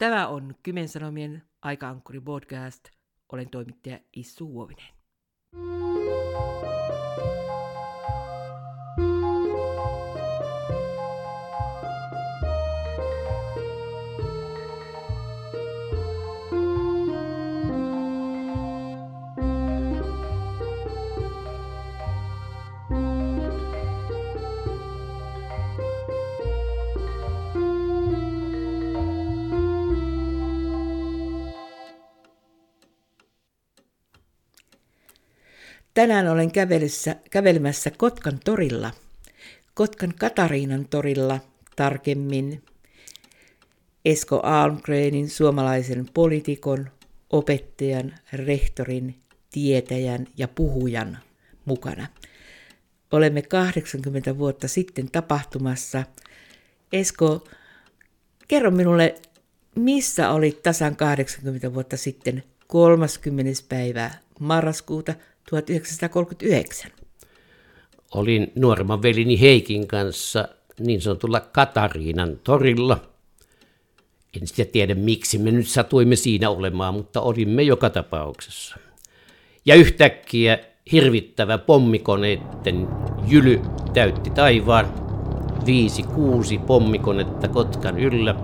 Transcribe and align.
Tämä 0.00 0.28
on 0.28 0.54
Kymen 0.62 0.88
Sanomien 0.88 1.42
Aika-ankkuri 1.62 2.20
podcast. 2.20 2.84
Olen 3.32 3.50
toimittaja 3.50 3.98
Issu 4.16 4.48
Huovinen. 4.48 4.86
Tänään 36.00 36.28
olen 36.28 36.52
kävelyssä, 36.52 37.16
kävelemässä 37.30 37.90
Kotkan 37.90 38.38
torilla, 38.44 38.90
Kotkan 39.74 40.14
Katariinan 40.18 40.88
torilla 40.88 41.40
tarkemmin 41.76 42.62
Esko 44.04 44.40
Almgrenin, 44.42 45.30
suomalaisen 45.30 46.06
poliitikon, 46.14 46.90
opettajan, 47.30 48.14
rehtorin, 48.32 49.14
tietäjän 49.50 50.26
ja 50.36 50.48
puhujan 50.48 51.18
mukana. 51.64 52.06
Olemme 53.12 53.42
80 53.42 54.38
vuotta 54.38 54.68
sitten 54.68 55.10
tapahtumassa. 55.10 56.04
Esko, 56.92 57.48
kerro 58.48 58.70
minulle, 58.70 59.14
missä 59.74 60.30
olit 60.30 60.62
tasan 60.62 60.96
80 60.96 61.74
vuotta 61.74 61.96
sitten 61.96 62.42
30. 62.66 63.62
päivää 63.68 64.18
marraskuuta 64.38 65.14
1939. 65.50 66.90
Olin 68.14 68.52
nuoremman 68.54 69.02
velini 69.02 69.40
Heikin 69.40 69.86
kanssa 69.86 70.48
niin 70.80 71.00
sanotulla 71.00 71.40
Katariinan 71.40 72.38
torilla. 72.44 73.00
En 74.40 74.46
sitä 74.46 74.64
tiedä, 74.72 74.94
miksi 74.94 75.38
me 75.38 75.50
nyt 75.50 75.68
satuimme 75.68 76.16
siinä 76.16 76.50
olemaan, 76.50 76.94
mutta 76.94 77.20
olimme 77.20 77.62
joka 77.62 77.90
tapauksessa. 77.90 78.76
Ja 79.66 79.74
yhtäkkiä 79.74 80.58
hirvittävä 80.92 81.58
pommikoneiden 81.58 82.88
jyly 83.28 83.60
täytti 83.92 84.30
taivaan. 84.30 85.10
Viisi, 85.66 86.02
kuusi 86.02 86.58
pommikonetta 86.58 87.48
Kotkan 87.48 87.98
yllä. 87.98 88.34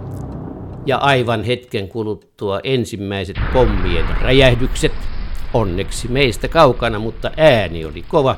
Ja 0.86 0.96
aivan 0.96 1.44
hetken 1.44 1.88
kuluttua 1.88 2.60
ensimmäiset 2.64 3.36
pommien 3.52 4.06
räjähdykset– 4.22 4.92
Onneksi 5.54 6.08
meistä 6.08 6.48
kaukana, 6.48 6.98
mutta 6.98 7.30
ääni 7.36 7.84
oli 7.84 8.02
kova. 8.02 8.36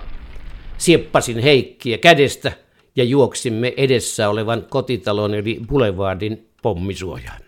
Sieppasin 0.79 1.39
Heikkiä 1.39 1.99
kädestä 1.99 2.53
ja 2.97 3.05
juoksimme 3.05 3.75
edessä 3.77 4.29
olevan 4.29 4.67
kotitalon 4.71 5.35
eli 5.35 5.61
Boulevardin 5.67 6.49
pommisuojaan. 6.63 7.41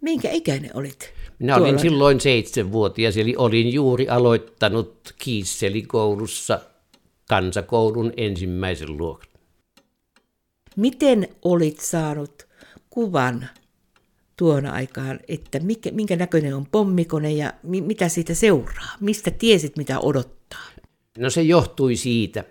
Minkä 0.00 0.30
ikäinen 0.30 0.70
olit? 0.74 1.14
Minä 1.38 1.56
olin 1.56 1.78
silloin 1.78 2.20
seitsemänvuotias, 2.20 3.16
eli 3.16 3.34
olin 3.36 3.72
juuri 3.72 4.08
aloittanut 4.08 5.14
Kiisselikoulussa 5.18 6.60
kansakoulun 7.28 8.12
ensimmäisen 8.16 8.96
luokan. 8.98 9.28
Miten 10.76 11.28
olit 11.44 11.80
saanut 11.80 12.46
kuvan 12.90 13.48
tuona 14.36 14.72
aikaan, 14.72 15.20
että 15.28 15.60
mikä, 15.60 15.90
minkä 15.90 16.16
näköinen 16.16 16.54
on 16.54 16.66
pommikone 16.72 17.32
ja 17.32 17.52
mi, 17.62 17.80
mitä 17.80 18.08
siitä 18.08 18.34
seuraa? 18.34 18.96
Mistä 19.00 19.30
tiesit, 19.30 19.76
mitä 19.76 20.00
odottaa? 20.00 20.64
No 21.18 21.30
se 21.30 21.42
johtui 21.42 21.96
siitä, 21.96 22.44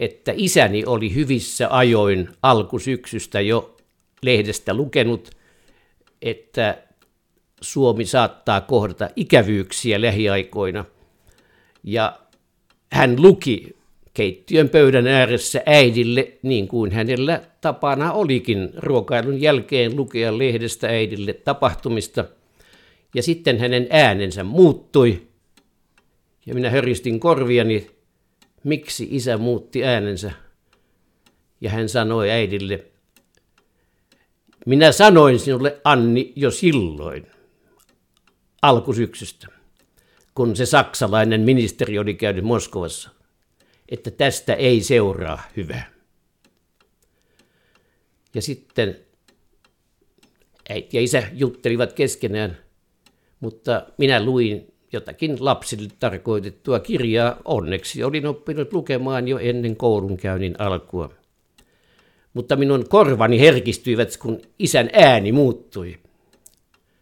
että 0.00 0.32
isäni 0.36 0.84
oli 0.84 1.14
hyvissä 1.14 1.68
ajoin 1.70 2.28
alkusyksystä 2.42 3.40
jo 3.40 3.76
lehdestä 4.22 4.74
lukenut, 4.74 5.30
että 6.22 6.82
Suomi 7.60 8.04
saattaa 8.04 8.60
kohdata 8.60 9.08
ikävyyksiä 9.16 10.00
lähiaikoina. 10.00 10.84
Ja 11.84 12.20
hän 12.92 13.22
luki 13.22 13.75
keittiön 14.16 14.68
pöydän 14.68 15.06
ääressä 15.06 15.62
äidille, 15.66 16.32
niin 16.42 16.68
kuin 16.68 16.92
hänellä 16.92 17.42
tapana 17.60 18.12
olikin 18.12 18.70
ruokailun 18.76 19.40
jälkeen 19.40 19.96
lukea 19.96 20.38
lehdestä 20.38 20.86
äidille 20.86 21.32
tapahtumista. 21.32 22.24
Ja 23.14 23.22
sitten 23.22 23.58
hänen 23.58 23.86
äänensä 23.90 24.44
muuttui, 24.44 25.22
ja 26.46 26.54
minä 26.54 26.70
höristin 26.70 27.20
korviani, 27.20 27.90
miksi 28.64 29.08
isä 29.10 29.38
muutti 29.38 29.84
äänensä. 29.84 30.32
Ja 31.60 31.70
hän 31.70 31.88
sanoi 31.88 32.30
äidille, 32.30 32.84
minä 34.66 34.92
sanoin 34.92 35.38
sinulle 35.38 35.80
Anni 35.84 36.32
jo 36.36 36.50
silloin, 36.50 37.26
alkusyksystä, 38.62 39.46
kun 40.34 40.56
se 40.56 40.66
saksalainen 40.66 41.40
ministeri 41.40 41.98
oli 41.98 42.14
käynyt 42.14 42.44
Moskovassa 42.44 43.15
että 43.88 44.10
tästä 44.10 44.54
ei 44.54 44.80
seuraa 44.80 45.42
hyvää. 45.56 45.90
Ja 48.34 48.42
sitten 48.42 48.98
äiti 50.70 50.96
ja 50.96 51.02
isä 51.02 51.22
juttelivat 51.32 51.92
keskenään, 51.92 52.58
mutta 53.40 53.86
minä 53.98 54.24
luin 54.24 54.74
jotakin 54.92 55.36
lapsille 55.40 55.88
tarkoitettua 55.98 56.80
kirjaa. 56.80 57.40
Onneksi 57.44 58.04
olin 58.04 58.26
oppinut 58.26 58.72
lukemaan 58.72 59.28
jo 59.28 59.38
ennen 59.38 59.76
koulunkäynnin 59.76 60.60
alkua. 60.60 61.12
Mutta 62.34 62.56
minun 62.56 62.88
korvani 62.88 63.40
herkistyivät, 63.40 64.16
kun 64.16 64.40
isän 64.58 64.90
ääni 64.92 65.32
muuttui. 65.32 65.98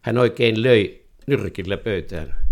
Hän 0.01 0.19
oikein 0.19 0.63
löi 0.63 1.05
nyrkillä 1.27 1.77
pöytään. 1.77 2.44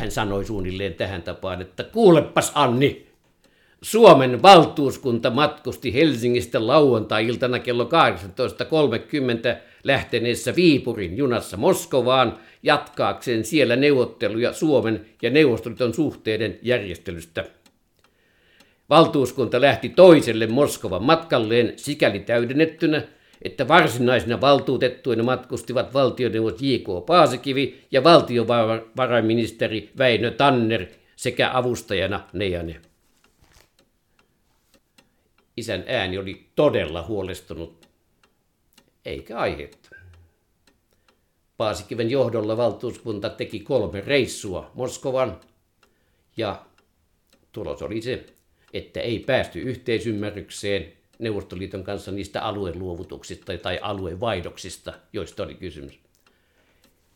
Hän 0.00 0.10
sanoi 0.10 0.44
suunnilleen 0.44 0.94
tähän 0.94 1.22
tapaan, 1.22 1.60
että 1.62 1.84
kuulepas 1.84 2.52
Anni, 2.54 3.06
Suomen 3.82 4.42
valtuuskunta 4.42 5.30
matkusti 5.30 5.94
Helsingistä 5.94 6.66
lauantai-iltana 6.66 7.58
kello 7.58 7.84
18.30 7.84 7.90
lähteneessä 9.84 10.56
Viipurin 10.56 11.16
junassa 11.16 11.56
Moskovaan 11.56 12.38
jatkaakseen 12.62 13.44
siellä 13.44 13.76
neuvotteluja 13.76 14.52
Suomen 14.52 15.06
ja 15.22 15.30
Neuvostoliiton 15.30 15.94
suhteiden 15.94 16.58
järjestelystä. 16.62 17.44
Valtuuskunta 18.90 19.60
lähti 19.60 19.88
toiselle 19.88 20.46
Moskovan 20.46 21.02
matkalleen 21.02 21.72
sikäli 21.76 22.20
täydennettynä, 22.20 23.02
että 23.42 23.68
varsinaisina 23.68 24.40
valtuutettuina 24.40 25.22
matkustivat 25.22 25.94
valtioneuvos 25.94 26.62
J.K. 26.62 27.06
Paasikivi 27.06 27.80
ja 27.90 28.04
valtiovarainministeri 28.04 29.90
Väinö 29.98 30.30
Tanner 30.30 30.86
sekä 31.16 31.50
avustajana 31.52 32.28
Neijane. 32.32 32.80
Isän 35.56 35.84
ääni 35.86 36.18
oli 36.18 36.46
todella 36.56 37.02
huolestunut, 37.02 37.88
eikä 39.04 39.38
aihetta. 39.38 39.90
Paasikiven 41.56 42.10
johdolla 42.10 42.56
valtuuskunta 42.56 43.28
teki 43.30 43.60
kolme 43.60 44.00
reissua 44.00 44.70
Moskovan 44.74 45.40
ja 46.36 46.64
tulos 47.52 47.82
oli 47.82 48.02
se, 48.02 48.26
että 48.72 49.00
ei 49.00 49.18
päästy 49.18 49.60
yhteisymmärrykseen 49.60 50.92
Neuvostoliiton 51.20 51.84
kanssa 51.84 52.12
niistä 52.12 52.42
alueluovutuksista 52.42 53.58
tai 53.58 53.78
aluevaihdoksista, 53.82 54.92
joista 55.12 55.42
oli 55.42 55.54
kysymys. 55.54 56.00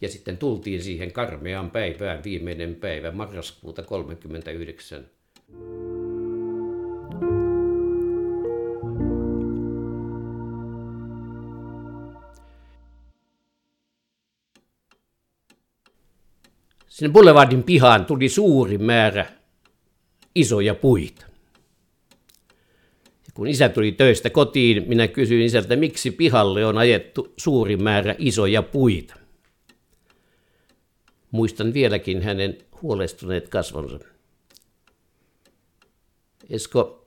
Ja 0.00 0.08
sitten 0.08 0.38
tultiin 0.38 0.82
siihen 0.82 1.12
karmeaan 1.12 1.70
päivään, 1.70 2.24
viimeinen 2.24 2.74
päivä, 2.74 3.10
marraskuuta 3.10 3.82
1939. 3.82 5.06
Sinne 16.88 17.12
Boulevardin 17.12 17.62
pihaan 17.62 18.06
tuli 18.06 18.28
suuri 18.28 18.78
määrä 18.78 19.26
isoja 20.34 20.74
puita. 20.74 21.33
Kun 23.34 23.46
isä 23.46 23.68
tuli 23.68 23.92
töistä 23.92 24.30
kotiin, 24.30 24.84
minä 24.86 25.08
kysyin 25.08 25.42
isältä, 25.42 25.76
miksi 25.76 26.10
pihalle 26.10 26.66
on 26.66 26.78
ajettu 26.78 27.34
suuri 27.36 27.76
määrä 27.76 28.14
isoja 28.18 28.62
puita. 28.62 29.14
Muistan 31.30 31.74
vieläkin 31.74 32.22
hänen 32.22 32.58
huolestuneet 32.82 33.48
kasvonsa. 33.48 33.98
Esko, 36.50 37.06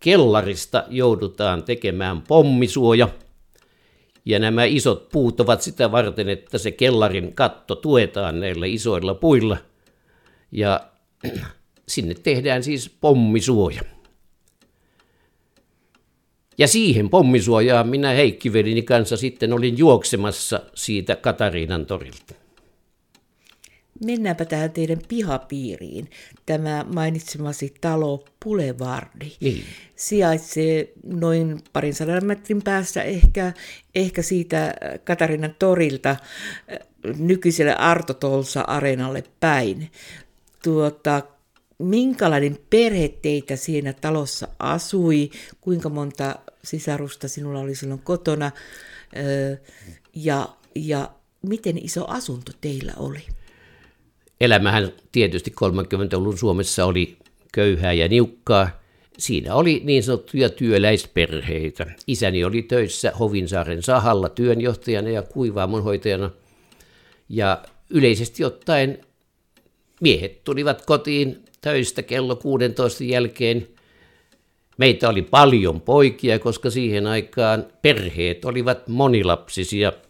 kellarista 0.00 0.84
joudutaan 0.88 1.62
tekemään 1.62 2.22
pommisuoja, 2.22 3.08
Ja 4.26 4.38
nämä 4.38 4.64
isot 4.64 5.08
puut 5.08 5.40
ovat 5.40 5.62
sitä 5.62 5.92
varten, 5.92 6.28
että 6.28 6.58
se 6.58 6.70
kellarin 6.70 7.34
katto 7.34 7.74
tuetaan 7.74 8.40
näillä 8.40 8.66
isoilla 8.66 9.14
puilla. 9.14 9.56
Ja 10.52 10.90
sinne 11.88 12.14
tehdään 12.14 12.62
siis 12.62 12.88
pommisuoja. 13.00 13.93
Ja 16.58 16.68
siihen 16.68 17.10
pommisuojaan 17.10 17.88
minä 17.88 18.10
Heikki 18.10 18.52
velini 18.52 18.82
kanssa 18.82 19.16
sitten 19.16 19.52
olin 19.52 19.78
juoksemassa 19.78 20.60
siitä 20.74 21.16
Katariinan 21.16 21.86
torilta. 21.86 22.34
Mennäänpä 24.04 24.44
tähän 24.44 24.70
teidän 24.70 24.98
pihapiiriin. 25.08 26.10
Tämä 26.46 26.84
mainitsemasi 26.94 27.74
talo 27.80 28.24
Pulevardi 28.44 29.32
Niin. 29.40 29.64
sijaitsee 29.96 30.92
noin 31.06 31.60
parin 31.72 31.94
sadan 31.94 32.24
metrin 32.24 32.62
päässä 32.62 33.02
ehkä, 33.02 33.52
ehkä 33.94 34.22
siitä 34.22 34.74
Katarinan 35.04 35.54
torilta 35.58 36.10
äh, 36.10 36.18
nykyiselle 37.18 37.74
Arto 37.74 38.14
Tolsa 38.14 38.60
areenalle 38.60 39.24
päin. 39.40 39.90
Tuota, 40.62 41.22
minkälainen 41.78 42.58
perhe 42.70 43.08
teitä 43.08 43.56
siinä 43.56 43.92
talossa 43.92 44.48
asui, 44.58 45.30
kuinka 45.60 45.88
monta 45.88 46.38
sisarusta 46.64 47.28
sinulla 47.28 47.60
oli 47.60 47.74
silloin 47.74 48.00
kotona 48.00 48.50
ja, 50.14 50.48
ja 50.74 51.10
miten 51.42 51.84
iso 51.84 52.04
asunto 52.08 52.52
teillä 52.60 52.92
oli? 52.96 53.22
Elämähän 54.40 54.92
tietysti 55.12 55.54
30-luvun 55.64 56.38
Suomessa 56.38 56.84
oli 56.84 57.16
köyhää 57.52 57.92
ja 57.92 58.08
niukkaa. 58.08 58.84
Siinä 59.18 59.54
oli 59.54 59.82
niin 59.84 60.02
sanottuja 60.02 60.48
työläisperheitä. 60.48 61.86
Isäni 62.06 62.44
oli 62.44 62.62
töissä 62.62 63.10
Hovinsaaren 63.10 63.82
sahalla 63.82 64.28
työnjohtajana 64.28 65.10
ja 65.10 65.22
kuivaamonhoitajana. 65.22 66.30
Ja 67.28 67.62
yleisesti 67.90 68.44
ottaen 68.44 68.98
miehet 70.00 70.44
tulivat 70.44 70.86
kotiin 70.86 71.44
töistä 71.60 72.02
kello 72.02 72.36
16 72.36 73.04
jälkeen. 73.04 73.68
Meitä 74.76 75.08
oli 75.08 75.22
paljon 75.22 75.80
poikia, 75.80 76.38
koska 76.38 76.70
siihen 76.70 77.06
aikaan 77.06 77.66
perheet 77.82 78.44
olivat 78.44 78.88
monilapsisia– 78.88 79.92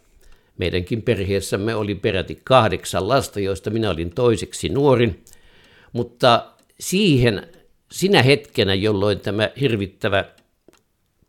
Meidänkin 0.59 1.03
perheessämme 1.03 1.75
oli 1.75 1.95
peräti 1.95 2.41
kahdeksan 2.45 3.09
lasta, 3.09 3.41
joista 3.41 3.71
minä 3.71 3.91
olin 3.91 4.11
toiseksi 4.11 4.69
nuorin. 4.69 5.25
Mutta 5.93 6.47
siihen, 6.81 7.47
sinä 7.93 8.23
hetkenä, 8.23 8.75
jolloin 8.75 9.21
tämä 9.21 9.51
hirvittävä 9.61 10.25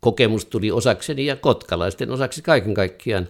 kokemus 0.00 0.44
tuli 0.44 0.70
osakseni 0.70 1.26
ja 1.26 1.36
kotkalaisten 1.36 2.10
osaksi 2.10 2.42
kaiken 2.42 2.74
kaikkiaan, 2.74 3.28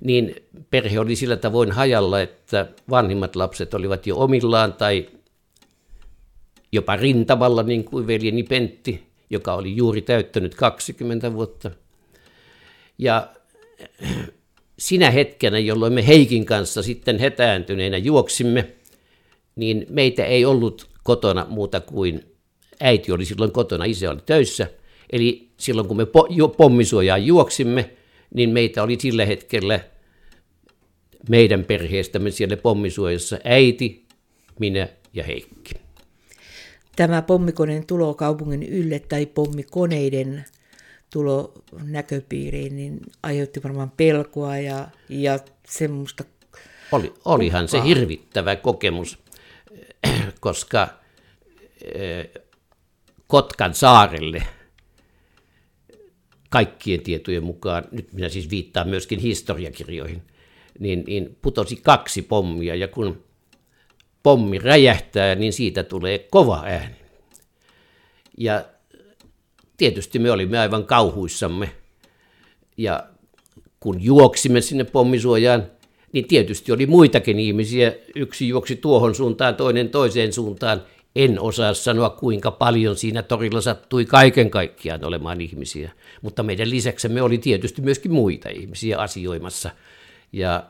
niin 0.00 0.34
perhe 0.70 1.00
oli 1.00 1.16
sillä 1.16 1.36
tavoin 1.36 1.72
hajalla, 1.72 2.20
että 2.20 2.66
vanhimmat 2.90 3.36
lapset 3.36 3.74
olivat 3.74 4.06
jo 4.06 4.16
omillaan 4.16 4.72
tai 4.72 5.08
jopa 6.72 6.96
rintamalla, 6.96 7.62
niin 7.62 7.84
kuin 7.84 8.06
veljeni 8.06 8.42
Pentti, 8.42 9.07
joka 9.30 9.54
oli 9.54 9.76
juuri 9.76 10.02
täyttänyt 10.02 10.54
20 10.54 11.32
vuotta. 11.32 11.70
Ja 12.98 13.28
sinä 14.78 15.10
hetkenä, 15.10 15.58
jolloin 15.58 15.92
me 15.92 16.06
Heikin 16.06 16.44
kanssa 16.44 16.82
sitten 16.82 17.18
hetääntyneenä 17.18 17.96
juoksimme, 17.96 18.72
niin 19.56 19.86
meitä 19.90 20.24
ei 20.24 20.44
ollut 20.44 20.88
kotona 21.02 21.46
muuta 21.48 21.80
kuin 21.80 22.24
äiti 22.80 23.12
oli 23.12 23.24
silloin 23.24 23.52
kotona, 23.52 23.84
isä 23.84 24.10
oli 24.10 24.20
töissä. 24.26 24.66
Eli 25.12 25.48
silloin 25.56 25.88
kun 25.88 25.96
me 25.96 26.04
po- 26.04 26.54
pommisuojaan 26.56 27.26
juoksimme, 27.26 27.90
niin 28.34 28.50
meitä 28.50 28.82
oli 28.82 28.96
sillä 29.00 29.24
hetkellä 29.26 29.80
meidän 31.28 31.64
perheestämme 31.64 32.30
siellä 32.30 32.56
pommisuojassa 32.56 33.38
äiti, 33.44 34.06
minä 34.60 34.88
ja 35.14 35.24
Heikki. 35.24 35.74
Tämä 36.98 37.22
pommikoneen 37.22 37.86
tulo 37.86 38.14
kaupungin 38.14 38.62
ylle 38.62 38.98
tai 38.98 39.26
pommikoneiden 39.26 40.44
tulo 41.12 41.52
näköpiiriin, 41.82 42.76
niin 42.76 43.00
aiheutti 43.22 43.62
varmaan 43.62 43.92
pelkoa 43.96 44.58
ja, 44.58 44.88
ja 45.08 45.38
semmoista 45.68 46.24
Oli, 46.92 47.14
olihan 47.24 47.66
kukaan. 47.66 47.82
se 47.82 47.88
hirvittävä 47.88 48.56
kokemus, 48.56 49.18
koska 50.40 50.88
eh, 51.94 52.30
Kotkan 53.26 53.74
saarelle 53.74 54.42
kaikkien 56.50 57.00
tietojen 57.00 57.44
mukaan, 57.44 57.84
nyt 57.90 58.12
minä 58.12 58.28
siis 58.28 58.50
viittaan 58.50 58.88
myöskin 58.88 59.18
historiakirjoihin, 59.18 60.22
niin, 60.78 61.04
niin 61.06 61.36
putosi 61.42 61.76
kaksi 61.76 62.22
pommia 62.22 62.74
ja 62.74 62.88
kun 62.88 63.27
pommi 64.22 64.58
räjähtää, 64.58 65.34
niin 65.34 65.52
siitä 65.52 65.82
tulee 65.82 66.18
kova 66.18 66.62
ääni. 66.66 66.96
Ja 68.38 68.64
tietysti 69.76 70.18
me 70.18 70.30
olimme 70.30 70.58
aivan 70.58 70.84
kauhuissamme. 70.84 71.70
Ja 72.76 73.06
kun 73.80 74.04
juoksimme 74.04 74.60
sinne 74.60 74.84
pommisuojaan, 74.84 75.66
niin 76.12 76.28
tietysti 76.28 76.72
oli 76.72 76.86
muitakin 76.86 77.38
ihmisiä. 77.38 77.92
Yksi 78.14 78.48
juoksi 78.48 78.76
tuohon 78.76 79.14
suuntaan, 79.14 79.54
toinen 79.54 79.88
toiseen 79.90 80.32
suuntaan. 80.32 80.82
En 81.16 81.40
osaa 81.40 81.74
sanoa, 81.74 82.10
kuinka 82.10 82.50
paljon 82.50 82.96
siinä 82.96 83.22
torilla 83.22 83.60
sattui 83.60 84.04
kaiken 84.04 84.50
kaikkiaan 84.50 85.04
olemaan 85.04 85.40
ihmisiä. 85.40 85.92
Mutta 86.22 86.42
meidän 86.42 86.70
lisäksemme 86.70 87.22
oli 87.22 87.38
tietysti 87.38 87.82
myöskin 87.82 88.12
muita 88.12 88.48
ihmisiä 88.48 88.98
asioimassa. 88.98 89.70
Ja 90.32 90.64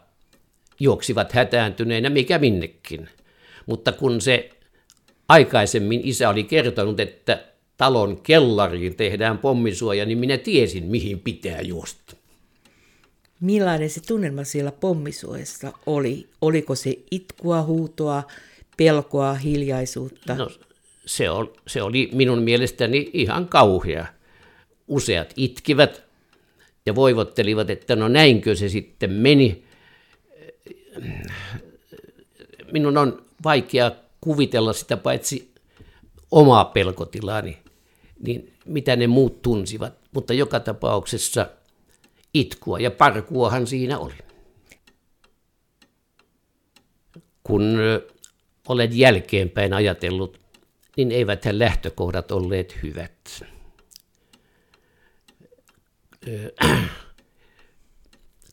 juoksivat 0.81 1.33
hätääntyneenä 1.33 2.11
mikä 2.11 2.39
minnekin. 2.39 3.09
Mutta 3.69 3.93
kun 3.93 4.20
se 4.20 4.50
aikaisemmin 5.29 6.00
isä 6.05 6.29
oli 6.29 6.44
kertonut, 6.44 7.00
että 7.00 7.44
talon 7.76 8.20
kellariin 8.23 8.97
tehdään 8.97 9.38
pommisuoja, 9.38 10.06
niin 10.06 10.19
minä 10.19 10.38
tiesin, 10.38 10.85
mihin 10.85 11.20
pitää 11.20 11.61
juosta. 11.61 12.17
Millainen 13.41 13.91
se 13.91 14.00
tunnelma 14.00 14.44
siellä 14.44 14.73
pommisuojassa 14.73 15.73
oli? 15.87 16.29
Oliko 16.41 16.75
se 16.75 16.99
itkua, 17.11 17.62
huutoa, 17.62 18.23
pelkoa, 18.76 19.35
hiljaisuutta? 19.35 20.35
No, 20.35 20.50
se, 21.06 21.31
oli, 21.31 21.53
se 21.67 21.82
oli 21.82 22.11
minun 22.12 22.43
mielestäni 22.43 23.11
ihan 23.12 23.49
kauhea. 23.49 24.06
Useat 24.88 25.32
itkivät 25.37 26.03
ja 26.87 26.94
voivottelivat, 26.94 27.71
että 27.71 27.97
no 27.97 28.09
näinkö 28.09 28.56
se 28.56 28.69
sitten 28.69 29.12
meni. 29.12 29.64
Minun 32.73 32.99
on 32.99 33.27
vaikea 33.45 33.92
kuvitella 34.21 34.73
sitä 34.73 34.97
paitsi 34.97 35.52
omaa 36.30 36.64
pelkotilaani 36.64 37.59
niin 38.18 38.54
mitä 38.64 38.97
ne 38.97 39.07
muut 39.07 39.42
tunsivat. 39.42 39.95
Mutta 40.12 40.35
joka 40.35 40.61
tapauksessa 40.61 41.47
itkua 42.35 42.78
ja 42.78 42.90
parkuahan 42.90 43.66
siinä 43.66 43.99
oli. 43.99 44.14
Kun 47.42 47.78
olet 48.68 48.95
jälkeenpäin 48.95 49.73
ajatellut, 49.73 50.40
niin 50.97 51.12
eivät 51.12 51.45
lähtökohdat 51.50 52.33
olleet 52.33 52.78
hyvät. 52.83 53.45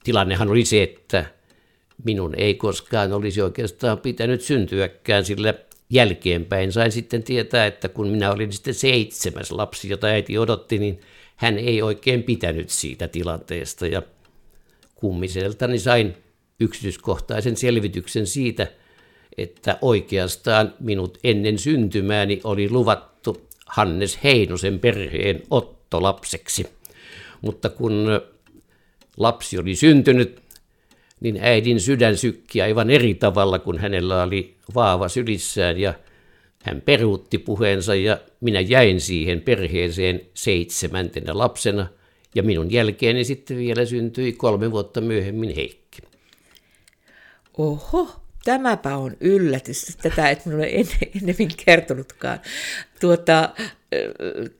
Tilannehan 0.04 0.50
oli 0.50 0.65
se, 0.65 0.84
että 0.84 1.35
minun 2.04 2.36
ei 2.38 2.54
koskaan 2.54 3.14
olisi 3.14 3.42
oikeastaan 3.42 4.00
pitänyt 4.00 4.42
syntyäkään, 4.42 5.25
sillä 5.25 5.54
jälkeenpäin 5.90 6.72
sain 6.72 6.92
sitten 6.92 7.24
tietää, 7.24 7.66
että 7.66 7.90
kun 7.90 8.08
minä 8.08 8.32
olin 8.32 8.54
sitten 8.54 8.74
seitsemäs 8.74 9.52
lapsi, 9.52 9.90
jota 9.90 10.08
äiti 10.08 10.38
odotti, 10.38 10.78
niin 10.78 11.00
hän 11.36 11.58
ei 11.58 11.82
oikein 11.82 12.24
pitänyt 12.24 12.70
siitä 12.70 13.08
tilanteesta. 13.08 13.88
Ja 13.88 14.02
kummiseltani 14.96 15.80
sain 15.80 16.14
yksityiskohtaisen 16.60 17.58
selvityksen 17.58 18.28
siitä, 18.28 18.68
että 19.38 19.78
oikeastaan 19.82 20.74
minut 20.80 21.18
ennen 21.24 21.60
syntymääni 21.60 22.42
oli 22.44 22.70
luvattu 22.70 23.48
Hannes 23.66 24.20
Heinosen 24.24 24.80
perheen 24.80 25.44
ottolapseksi. 25.50 26.68
Mutta 27.42 27.70
kun 27.70 28.08
lapsi 29.18 29.60
oli 29.60 29.75
syntynyt, 29.75 30.45
niin 31.20 31.38
äidin 31.42 31.82
sydän 31.82 32.18
sykki 32.18 32.62
aivan 32.62 32.90
eri 32.90 33.14
tavalla, 33.14 33.60
kun 33.60 33.78
hänellä 33.78 34.24
oli 34.24 34.56
vaava 34.76 35.08
sylissään 35.10 35.80
ja 35.80 35.94
hän 36.64 36.82
peruutti 36.82 37.38
puheensa 37.38 37.96
ja 37.96 38.20
minä 38.42 38.60
jäin 38.60 39.02
siihen 39.02 39.42
perheeseen 39.42 40.22
seitsemäntenä 40.34 41.38
lapsena 41.38 41.88
ja 42.36 42.44
minun 42.44 42.72
jälkeeni 42.72 43.24
sitten 43.24 43.58
vielä 43.58 43.86
syntyi 43.86 44.34
kolme 44.34 44.72
vuotta 44.72 45.02
myöhemmin 45.02 45.56
Heikki. 45.56 46.02
Oho, 47.58 48.16
tämäpä 48.44 48.98
on 48.98 49.18
yllätys. 49.20 49.98
Tätä 50.02 50.30
et 50.30 50.46
minulle 50.46 50.70
ennemmin 51.16 51.50
kertonutkaan. 51.66 52.40
Tuota, 53.02 53.50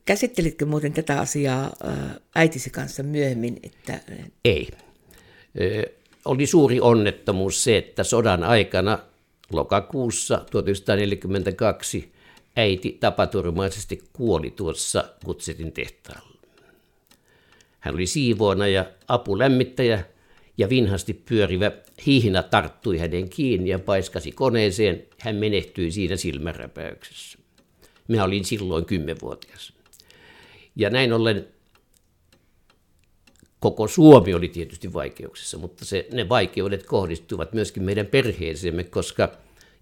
käsittelitkö 0.06 0.66
muuten 0.66 0.94
tätä 0.94 1.20
asiaa 1.20 1.76
äitisi 2.36 2.70
kanssa 2.70 3.04
myöhemmin? 3.04 3.60
Että... 3.64 4.00
Ei. 4.46 4.70
Oli 6.26 6.46
suuri 6.46 6.80
onnettomuus 6.80 7.64
se, 7.64 7.78
että 7.78 8.04
sodan 8.04 8.44
aikana 8.44 9.00
lokakuussa 9.54 10.46
1942 10.52 12.12
äiti 12.56 12.98
tapaturmaisesti 13.00 14.04
kuoli 14.14 14.52
tuossa 14.52 15.04
Kutsetin 15.26 15.72
tehtaalla. 15.72 16.36
Hän 17.80 17.96
oli 17.96 18.06
siivoona 18.06 18.68
ja 18.68 18.86
apulämmittäjä 19.08 20.04
ja 20.58 20.70
vinhasti 20.70 21.14
pyörivä 21.14 21.72
hihna 22.06 22.44
tarttui 22.44 22.98
hänen 22.98 23.30
kiinni 23.30 23.70
ja 23.70 23.80
paiskasi 23.80 24.32
koneeseen. 24.32 25.04
Hän 25.20 25.36
menehtyi 25.36 25.92
siinä 25.92 26.16
silmäräpäyksessä. 26.16 27.40
Minä 28.08 28.24
olin 28.24 28.46
silloin 28.46 28.86
kymmenvuotias. 28.86 29.74
Ja 30.76 30.90
näin 30.90 31.14
ollen 31.14 31.48
koko 33.66 33.88
Suomi 33.88 34.34
oli 34.34 34.48
tietysti 34.48 34.94
vaikeuksissa, 34.94 35.58
mutta 35.58 35.86
se, 35.86 36.08
ne 36.12 36.30
vaikeudet 36.30 36.86
kohdistuvat 36.86 37.54
myöskin 37.54 37.84
meidän 37.84 38.06
perheeseemme, 38.06 38.84
koska 38.84 39.32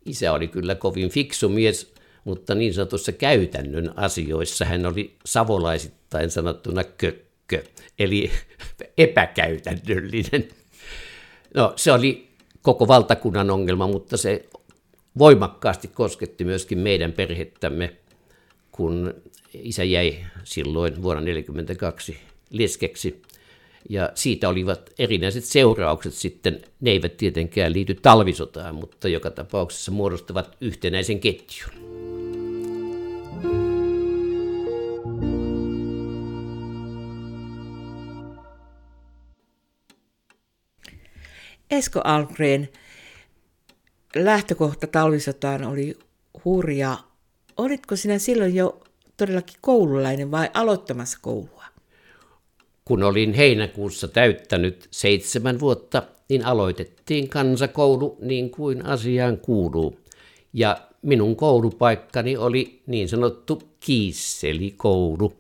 isä 0.06 0.34
oli 0.34 0.48
kyllä 0.48 0.76
kovin 0.76 1.10
fiksu 1.10 1.50
mies, 1.50 1.94
mutta 2.24 2.56
niin 2.56 2.74
sanotussa 2.74 3.12
käytännön 3.12 3.94
asioissa 3.96 4.66
hän 4.66 4.86
oli 4.86 5.16
savolaisittain 5.26 6.32
sanottuna 6.32 6.84
kökkö, 6.84 7.64
eli 8.00 8.32
epäkäytännöllinen. 8.98 10.48
No 11.54 11.74
se 11.76 11.92
oli 11.92 12.28
koko 12.62 12.88
valtakunnan 12.88 13.50
ongelma, 13.50 13.88
mutta 13.88 14.18
se 14.18 14.46
voimakkaasti 15.18 15.88
kosketti 15.88 16.44
myöskin 16.44 16.80
meidän 16.80 17.14
perhettämme, 17.14 17.94
kun 18.72 19.14
isä 19.54 19.84
jäi 19.84 20.20
silloin 20.44 21.04
vuonna 21.04 21.22
1942 21.22 22.18
leskeksi. 22.50 23.22
Ja 23.90 24.10
siitä 24.16 24.50
olivat 24.50 24.90
erinäiset 25.00 25.46
seuraukset 25.46 26.14
sitten, 26.14 26.62
ne 26.82 26.92
eivät 26.92 27.18
tietenkään 27.18 27.74
liity 27.74 27.94
talvisotaan, 27.94 28.76
mutta 28.76 29.08
joka 29.08 29.32
tapauksessa 29.32 29.92
muodostavat 29.92 30.58
yhtenäisen 30.62 31.20
ketjun. 31.20 31.94
Esko 41.72 42.02
Algren, 42.04 42.70
lähtökohta 44.16 44.88
talvisotaan 44.88 45.64
oli 45.64 45.98
hurja. 46.46 46.98
Olitko 47.58 47.96
sinä 47.96 48.20
silloin 48.20 48.56
jo 48.56 48.84
todellakin 49.18 49.58
koululainen 49.62 50.32
vai 50.32 50.50
aloittamassa 50.54 51.18
koulua? 51.22 51.73
Kun 52.86 53.04
olin 53.04 53.34
heinäkuussa 53.34 54.08
täyttänyt 54.08 54.88
seitsemän 54.92 55.60
vuotta, 55.60 56.04
niin 56.30 56.46
aloitettiin 56.46 57.30
kansakoulu 57.30 58.18
niin 58.22 58.50
kuin 58.50 58.86
asiaan 58.86 59.38
kuuluu. 59.38 60.00
Ja 60.54 60.78
minun 61.02 61.36
koulupaikkani 61.36 62.38
oli 62.38 62.82
niin 62.88 63.10
sanottu 63.10 63.62
kiisselikoulu. 63.80 65.34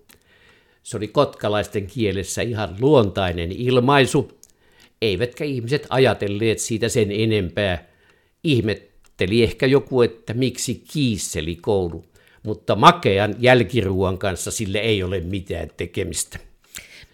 Se 0.83 0.97
oli 0.97 1.07
kotkalaisten 1.07 1.87
kielessä 1.87 2.41
ihan 2.41 2.75
luontainen 2.79 3.51
ilmaisu, 3.51 4.31
eivätkä 5.01 5.43
ihmiset 5.43 5.87
ajatelleet 5.89 6.59
siitä 6.59 6.89
sen 6.89 7.11
enempää. 7.11 7.87
Ihmetteli 8.43 9.43
ehkä 9.43 9.65
joku, 9.65 10.01
että 10.01 10.33
miksi 10.33 10.83
kiisselikoulu, 10.93 12.05
mutta 12.43 12.75
makean 12.75 13.35
jälkiruuan 13.39 14.17
kanssa 14.17 14.51
sille 14.51 14.77
ei 14.77 15.03
ole 15.03 15.19
mitään 15.19 15.69
tekemistä. 15.77 16.39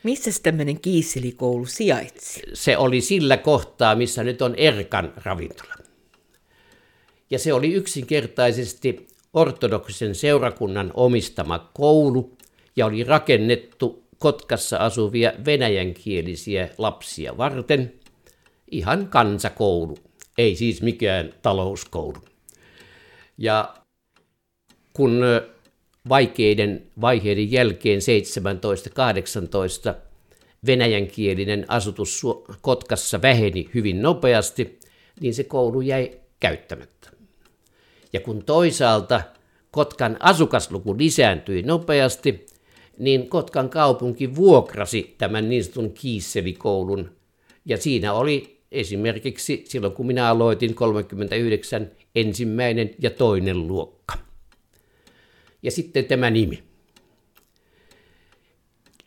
Missä 0.04 0.32
tämmöinen 0.44 0.80
kiisselikoulu 0.80 1.66
sijaitsi? 1.66 2.42
Se 2.54 2.78
oli 2.78 3.02
sillä 3.02 3.38
kohtaa, 3.38 3.96
missä 3.96 4.24
nyt 4.24 4.42
on 4.42 4.56
Erkan 4.56 5.14
ravintola. 5.16 5.74
Ja 7.30 7.40
se 7.40 7.54
oli 7.54 7.74
yksinkertaisesti 7.74 9.08
ortodoksisen 9.34 10.16
seurakunnan 10.16 10.92
omistama 10.94 11.70
koulu 11.74 12.38
ja 12.76 12.86
oli 12.86 13.04
rakennettu 13.04 14.04
Kotkassa 14.20 14.78
asuvia 14.78 15.34
venäjänkielisiä 15.46 16.70
lapsia 16.78 17.38
varten. 17.38 17.94
Ihan 18.72 19.08
kansakoulu, 19.08 19.98
ei 20.38 20.56
siis 20.56 20.82
mikään 20.82 21.34
talouskoulu. 21.42 22.18
Ja 23.38 23.76
kun 24.94 25.22
vaikeiden 26.10 26.88
vaiheiden 27.02 27.52
jälkeen 27.52 28.00
17-18 29.92 29.94
venäjänkielinen 30.66 31.66
asutus 31.68 32.22
Kotkassa 32.62 33.22
väheni 33.22 33.70
hyvin 33.74 34.02
nopeasti, 34.02 34.80
niin 35.20 35.34
se 35.34 35.44
koulu 35.44 35.82
jäi 35.82 36.12
käyttämättä. 36.40 37.10
Ja 38.14 38.20
kun 38.20 38.44
toisaalta 38.44 39.22
Kotkan 39.72 40.18
asukasluku 40.20 40.98
lisääntyi 40.98 41.64
nopeasti, 41.64 42.46
niin 42.98 43.30
Kotkan 43.30 43.70
kaupunki 43.70 44.36
vuokrasi 44.36 45.16
tämän 45.18 45.50
niin 45.50 45.64
sanotun 45.64 45.94
kiisselikoulun. 45.94 47.12
Ja 47.66 47.78
siinä 47.78 48.14
oli 48.14 48.60
esimerkiksi 48.72 49.64
silloin, 49.68 49.94
kun 49.94 50.08
minä 50.08 50.30
aloitin 50.30 50.76
39 50.76 51.92
ensimmäinen 52.16 52.96
ja 53.00 53.10
toinen 53.10 53.68
luokka. 53.68 54.29
Ja 55.64 55.72
sitten 55.72 56.06
tämä 56.06 56.30
nimi. 56.30 56.64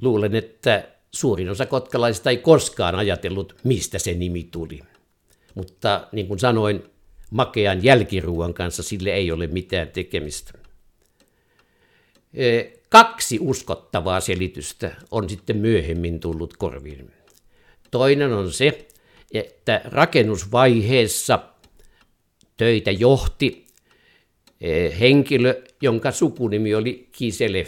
Luulen, 0.03 0.35
että 0.35 0.89
suurin 1.11 1.51
osa 1.51 1.67
kotkalaisista 1.67 2.31
ei 2.31 2.37
koskaan 2.37 2.95
ajatellut, 2.95 3.57
mistä 3.65 3.99
se 3.99 4.15
nimi 4.15 4.49
tuli. 4.51 4.81
Mutta 5.55 6.09
niin 6.13 6.27
kuin 6.27 6.39
sanoin, 6.39 6.85
makean 7.31 7.85
jälkiruuan 7.85 8.55
kanssa 8.55 8.83
sille 8.83 9.11
ei 9.11 9.33
ole 9.33 9.47
mitään 9.47 9.89
tekemistä. 9.89 10.53
Kaksi 12.89 13.39
uskottavaa 13.41 14.21
selitystä 14.21 14.97
on 15.11 15.31
sitten 15.31 15.57
myöhemmin 15.57 16.21
tullut 16.21 16.57
korviin. 16.57 17.11
Toinen 17.91 18.33
on 18.33 18.53
se, 18.53 18.89
että 19.33 19.81
rakennusvaiheessa 19.85 21.39
töitä 22.57 22.91
johti 22.91 23.62
henkilö, 25.01 25.63
jonka 25.83 26.11
sukunimi 26.11 26.75
oli 26.75 27.09
Kiselev. 27.13 27.67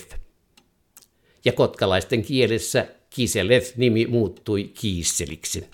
Ja 1.44 1.52
kotkalaisten 1.52 2.22
kielessä 2.22 2.86
Kiselev-nimi 3.10 4.06
muuttui 4.06 4.64
Kiisseliksi. 4.64 5.66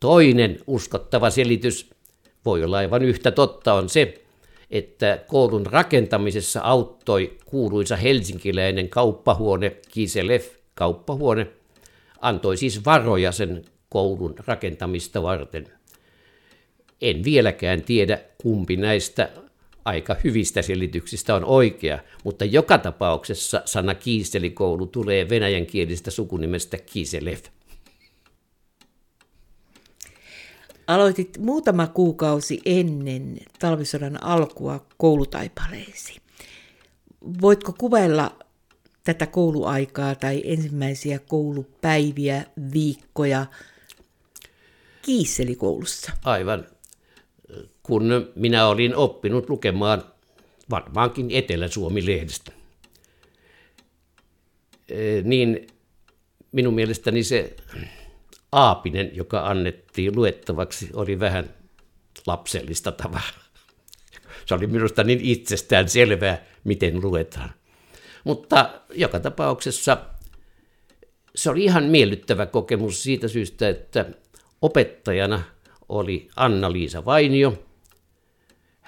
Toinen 0.00 0.58
uskottava 0.66 1.30
selitys, 1.30 1.90
voi 2.44 2.64
olla 2.64 2.78
aivan 2.78 3.02
yhtä 3.02 3.30
totta, 3.30 3.74
on 3.74 3.88
se, 3.88 4.22
että 4.70 5.24
koulun 5.26 5.66
rakentamisessa 5.66 6.60
auttoi 6.60 7.38
kuuluisa 7.44 7.96
helsinkiläinen 7.96 8.88
kauppahuone, 8.88 9.76
Kiselev 9.88 10.42
kauppahuone, 10.74 11.46
antoi 12.20 12.56
siis 12.56 12.84
varoja 12.84 13.32
sen 13.32 13.64
koulun 13.88 14.34
rakentamista 14.46 15.22
varten. 15.22 15.66
En 17.00 17.24
vieläkään 17.24 17.82
tiedä, 17.82 18.20
kumpi 18.42 18.76
näistä 18.76 19.28
aika 19.88 20.16
hyvistä 20.24 20.62
selityksistä 20.62 21.34
on 21.34 21.44
oikea, 21.44 21.98
mutta 22.24 22.44
joka 22.44 22.78
tapauksessa 22.78 23.62
sana 23.64 23.94
kiistelikoulu 23.94 24.86
tulee 24.86 25.28
venäjänkielisestä 25.28 26.10
sukunimestä 26.10 26.78
Kiselev. 26.78 27.38
Aloitit 30.86 31.38
muutama 31.38 31.86
kuukausi 31.86 32.60
ennen 32.64 33.38
talvisodan 33.58 34.24
alkua 34.24 34.86
koulutaipaleesi. 34.96 36.16
Voitko 37.40 37.72
kuvailla 37.78 38.38
tätä 39.04 39.26
kouluaikaa 39.26 40.14
tai 40.14 40.42
ensimmäisiä 40.44 41.18
koulupäiviä, 41.18 42.44
viikkoja 42.72 43.46
Kiisselikoulussa? 45.02 46.12
Aivan. 46.24 46.66
Kun 47.88 48.32
minä 48.34 48.66
olin 48.66 48.96
oppinut 48.96 49.50
lukemaan 49.50 50.04
varmaankin 50.70 51.30
Etelä-Suomi-lehdestä, 51.30 52.52
eh, 54.88 55.24
niin 55.24 55.66
minun 56.52 56.74
mielestäni 56.74 57.22
se 57.22 57.56
aapinen, 58.52 59.10
joka 59.14 59.46
annettiin 59.46 60.16
luettavaksi, 60.16 60.90
oli 60.94 61.20
vähän 61.20 61.50
lapsellista 62.26 62.92
tavaraa. 62.92 63.48
Se 64.46 64.54
oli 64.54 64.66
minusta 64.66 65.04
niin 65.04 65.20
itsestään 65.22 65.88
selvää, 65.88 66.44
miten 66.64 67.00
luetaan. 67.00 67.50
Mutta 68.24 68.70
joka 68.94 69.20
tapauksessa 69.20 69.96
se 71.34 71.50
oli 71.50 71.64
ihan 71.64 71.84
miellyttävä 71.84 72.46
kokemus 72.46 73.02
siitä 73.02 73.28
syystä, 73.28 73.68
että 73.68 74.04
opettajana 74.62 75.42
oli 75.88 76.28
Anna-Liisa 76.36 77.04
Vainio. 77.04 77.67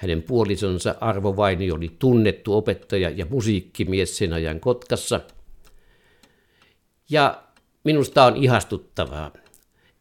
Hänen 0.01 0.23
puolisonsa 0.23 0.95
Arvo 1.01 1.37
Vainio 1.37 1.75
oli 1.75 1.97
tunnettu 1.99 2.57
opettaja 2.57 3.11
ja 3.11 3.27
musiikkimies 3.31 4.17
sen 4.17 4.33
ajan 4.33 4.61
Kotkassa. 4.61 5.21
Ja 7.11 7.43
minusta 7.85 8.25
on 8.25 8.37
ihastuttavaa, 8.37 9.31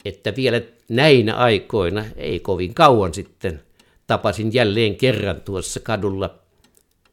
että 0.06 0.36
vielä 0.36 0.62
näinä 0.90 1.36
aikoina, 1.36 2.06
ei 2.16 2.40
kovin 2.40 2.74
kauan 2.74 3.14
sitten, 3.14 3.62
tapasin 4.08 4.54
jälleen 4.54 4.96
kerran 4.96 5.42
tuossa 5.42 5.80
kadulla 5.80 6.40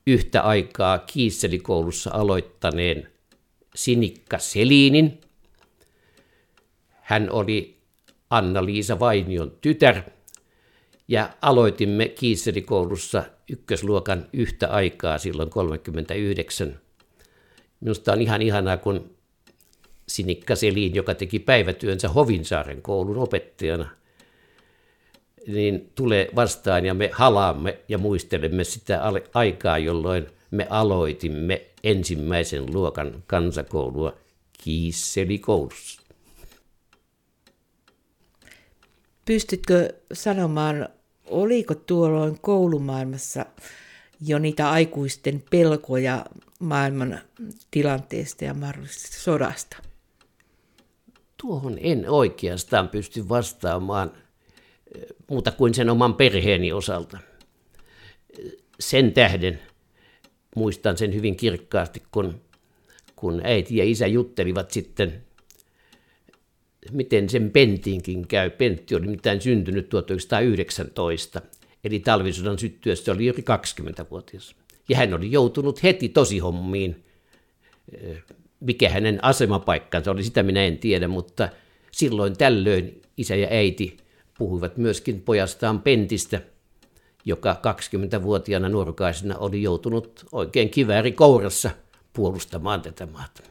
yhtä 0.07 0.41
aikaa 0.41 0.99
Kiisselikoulussa 0.99 2.11
aloittaneen 2.13 3.09
Sinikka 3.75 4.39
Selinin. 4.39 5.21
Hän 6.91 7.31
oli 7.31 7.77
Anna-Liisa 8.31 9.01
Vainion 9.01 9.53
tytär 9.61 10.03
ja 11.09 11.31
aloitimme 11.43 12.09
Kiisselikoulussa 12.09 13.25
ykkösluokan 13.51 14.27
yhtä 14.33 14.69
aikaa 14.69 15.19
silloin 15.19 15.51
39. 15.51 16.81
Minusta 17.81 18.13
on 18.13 18.23
ihan 18.23 18.43
ihanaa, 18.43 18.77
kun 18.77 19.11
Sinikka 20.09 20.57
Selin, 20.57 20.95
joka 20.95 21.15
teki 21.15 21.39
päivätyönsä 21.39 22.09
Hovinsaaren 22.09 22.83
koulun 22.83 23.19
opettajana, 23.19 23.91
niin 25.47 25.93
tulee 25.95 26.29
vastaan 26.37 26.87
ja 26.87 26.95
me 26.95 27.11
halaamme 27.13 27.79
ja 27.89 27.99
muistelemme 27.99 28.65
sitä 28.65 29.01
aikaa, 29.35 29.79
jolloin 29.79 30.27
me 30.51 30.67
aloitimme 30.71 31.67
ensimmäisen 31.85 32.75
luokan 32.75 33.25
kansakoulua 33.27 34.17
Kiisselikoulussa. 34.65 36.03
Pystytkö 39.25 39.93
sanomaan, 40.13 40.89
oliko 41.27 41.75
tuolloin 41.75 42.41
koulumaailmassa 42.41 43.47
jo 44.21 44.39
niitä 44.39 44.71
aikuisten 44.71 45.45
pelkoja 45.51 46.25
maailman 46.59 47.21
tilanteesta 47.71 48.45
ja 48.45 48.55
mahdollisesta 48.55 49.17
sodasta? 49.21 49.77
Tuohon 51.43 51.79
en 51.81 52.11
oikeastaan 52.11 52.89
pysty 52.89 53.29
vastaamaan 53.29 54.13
eh, 54.95 55.03
muuta 55.31 55.53
kuin 55.53 55.75
sen 55.75 55.91
oman 55.91 56.15
perheeni 56.15 56.73
osalta. 56.73 57.19
Sen 58.81 59.13
tähden 59.13 59.61
muistan 60.57 60.99
sen 60.99 61.15
hyvin 61.15 61.37
kirkkaasti, 61.37 62.03
kun, 62.11 62.41
kun 63.17 63.41
äiti 63.45 63.77
ja 63.77 63.85
isä 63.85 64.07
juttelivat 64.07 64.71
sitten, 64.71 65.25
miten 66.93 67.29
sen 67.29 67.51
Pentinkin 67.51 68.29
käy. 68.29 68.51
Pentti 68.51 68.95
oli 68.95 69.07
mitään 69.07 69.41
syntynyt 69.41 69.89
1919, 69.89 71.43
eli 71.85 71.99
talvisodan 71.99 72.59
syttyessä 72.59 73.13
oli 73.13 73.27
yli 73.27 73.45
20-vuotias. 73.81 74.57
Ja 74.89 74.97
hän 74.97 75.15
oli 75.15 75.33
joutunut 75.33 75.83
heti 75.83 76.09
tosihommiin 76.09 77.05
eh, 77.93 78.23
mikä 78.61 78.89
hänen 78.89 79.25
asemapaikkansa 79.25 80.11
oli, 80.11 80.25
sitä 80.25 80.43
minä 80.43 80.65
en 80.65 80.79
tiedä, 80.79 81.09
mutta 81.09 81.49
silloin 81.91 82.37
tällöin 82.37 83.03
isä 83.17 83.37
ja 83.37 83.49
äiti 83.51 83.97
puhuivat 84.39 84.77
myöskin 84.77 85.21
pojastaan 85.21 85.83
Pentistä, 85.83 86.41
joka 87.25 87.61
20-vuotiaana 88.19 88.69
nuorukaisena 88.69 89.39
oli 89.39 89.63
joutunut 89.63 90.27
oikein 90.33 90.71
kivääri 90.71 91.13
kourassa 91.13 91.71
puolustamaan 92.13 92.83
tätä 92.83 93.07
maata. 93.07 93.43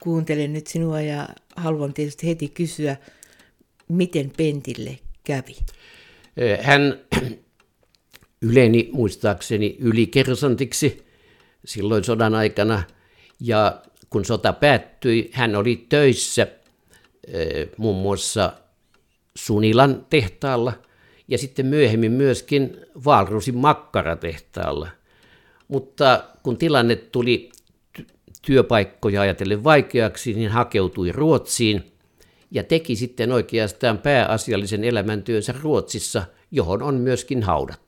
Kuuntelen 0.00 0.52
nyt 0.52 0.66
sinua 0.66 1.00
ja 1.00 1.28
haluan 1.58 1.94
tietysti 1.94 2.26
heti 2.26 2.48
kysyä, 2.48 2.96
miten 3.88 4.32
Pentille 4.36 4.98
kävi? 5.24 5.56
Hän 6.60 7.00
yleni 8.42 8.88
muistaakseni 8.92 9.76
ylikersantiksi 9.80 11.06
silloin 11.64 12.04
sodan 12.04 12.34
aikana– 12.34 12.82
ja 13.40 13.82
kun 14.10 14.24
sota 14.24 14.52
päättyi, 14.52 15.30
hän 15.32 15.56
oli 15.56 15.86
töissä 15.88 16.46
muun 17.76 17.96
muassa 17.96 18.52
Sunilan 19.34 20.06
tehtaalla 20.10 20.72
ja 21.28 21.38
sitten 21.38 21.66
myöhemmin 21.66 22.12
myöskin 22.12 22.76
Valrusin 23.04 23.56
makkaratehtaalla. 23.56 24.88
Mutta 25.68 26.24
kun 26.42 26.56
tilanne 26.56 26.96
tuli 26.96 27.50
työpaikkoja 28.48 29.20
ajatellen 29.20 29.64
vaikeaksi, 29.64 30.34
niin 30.34 30.50
hakeutui 30.50 31.12
Ruotsiin 31.12 31.84
ja 32.50 32.64
teki 32.64 32.96
sitten 32.96 33.32
oikeastaan 33.32 33.98
pääasiallisen 33.98 34.84
elämäntyönsä 34.84 35.54
Ruotsissa, 35.62 36.22
johon 36.50 36.82
on 36.82 36.94
myöskin 36.94 37.42
haudattu. 37.42 37.87